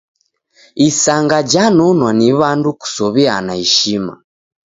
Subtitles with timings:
[0.87, 4.13] Isanga janonwa ni w'andu kusow'iana ishma.